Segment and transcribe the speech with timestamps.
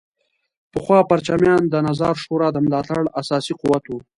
[0.71, 3.99] پخوا پرچمیان د نظار شورا د ملاتړ اساسي قوت وو.